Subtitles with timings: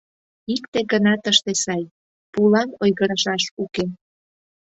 [0.55, 1.83] Икте гына тыште сай:
[2.33, 3.85] пулан ойгырышаш уке.